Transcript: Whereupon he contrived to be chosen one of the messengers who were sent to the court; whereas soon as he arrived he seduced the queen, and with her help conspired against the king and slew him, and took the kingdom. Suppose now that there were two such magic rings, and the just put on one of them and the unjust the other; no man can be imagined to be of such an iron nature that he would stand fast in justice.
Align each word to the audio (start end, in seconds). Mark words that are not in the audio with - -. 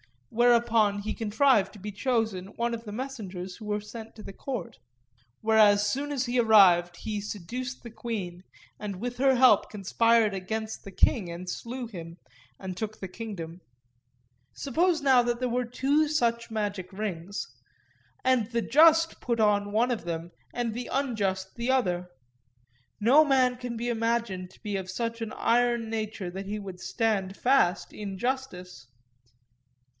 Whereupon 0.31 0.99
he 0.99 1.13
contrived 1.13 1.73
to 1.73 1.77
be 1.79 1.91
chosen 1.91 2.47
one 2.55 2.73
of 2.73 2.85
the 2.85 2.91
messengers 2.93 3.57
who 3.57 3.65
were 3.65 3.81
sent 3.81 4.15
to 4.15 4.23
the 4.23 4.33
court; 4.33 4.79
whereas 5.41 5.85
soon 5.85 6.11
as 6.11 6.25
he 6.25 6.39
arrived 6.39 6.95
he 6.97 7.21
seduced 7.21 7.83
the 7.83 7.91
queen, 7.91 8.41
and 8.79 8.95
with 8.95 9.17
her 9.17 9.35
help 9.35 9.69
conspired 9.69 10.33
against 10.33 10.83
the 10.85 10.91
king 10.91 11.29
and 11.29 11.49
slew 11.49 11.85
him, 11.85 12.17
and 12.57 12.75
took 12.75 12.99
the 12.99 13.09
kingdom. 13.09 13.59
Suppose 14.55 15.01
now 15.01 15.21
that 15.21 15.39
there 15.39 15.49
were 15.49 15.65
two 15.65 16.07
such 16.07 16.49
magic 16.49 16.91
rings, 16.93 17.45
and 18.23 18.47
the 18.49 18.61
just 18.61 19.19
put 19.19 19.39
on 19.41 19.71
one 19.73 19.91
of 19.91 20.05
them 20.05 20.31
and 20.51 20.73
the 20.73 20.89
unjust 20.91 21.55
the 21.57 21.69
other; 21.69 22.09
no 23.01 23.23
man 23.25 23.57
can 23.57 23.77
be 23.77 23.89
imagined 23.89 24.49
to 24.51 24.61
be 24.63 24.77
of 24.77 24.89
such 24.89 25.21
an 25.21 25.33
iron 25.33 25.89
nature 25.89 26.31
that 26.31 26.47
he 26.47 26.57
would 26.57 26.79
stand 26.79 27.37
fast 27.37 27.91
in 27.93 28.17
justice. 28.17 28.87